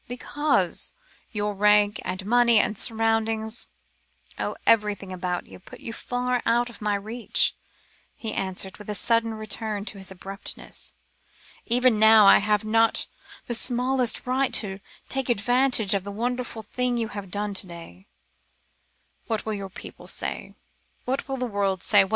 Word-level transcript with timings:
"Because 0.07 0.93
your 1.29 1.53
rank, 1.53 2.01
and 2.03 2.25
money, 2.25 2.57
and 2.59 2.75
surroundings 2.75 3.67
oh! 4.39 4.55
everything 4.65 5.13
about 5.13 5.45
you, 5.45 5.59
put 5.59 5.79
you 5.79 5.93
far 5.93 6.41
out 6.43 6.71
of 6.71 6.81
my 6.81 6.95
reach," 6.95 7.55
he 8.15 8.33
answered, 8.33 8.77
with 8.79 8.89
a 8.89 8.95
sudden 8.95 9.35
return 9.35 9.85
to 9.85 9.99
his 9.99 10.11
old 10.11 10.17
abruptness. 10.19 10.95
"Even 11.67 11.99
now 11.99 12.25
I 12.25 12.39
have 12.39 12.63
not 12.63 13.05
the 13.45 13.53
smallest 13.53 14.25
right 14.25 14.51
to 14.55 14.79
take 15.07 15.29
advantage 15.29 15.93
of 15.93 16.03
the 16.03 16.11
wonderful 16.11 16.63
thing 16.63 16.97
you 16.97 17.09
have 17.09 17.29
done 17.29 17.53
to 17.53 17.67
day. 17.67 18.07
What 19.27 19.45
will 19.45 19.53
your 19.53 19.69
people 19.69 20.07
say? 20.07 20.55
What 21.05 21.27
will 21.27 21.37
the 21.37 21.45
world 21.45 21.83
say? 21.83 22.05